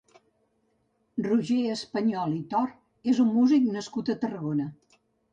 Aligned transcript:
Roger 1.25 1.57
Español 1.73 2.33
i 2.37 2.39
Tor 2.53 2.71
és 3.13 3.19
un 3.25 3.29
músic 3.35 3.67
nascut 3.75 4.09
a 4.15 4.15
Tarragona. 4.25 4.67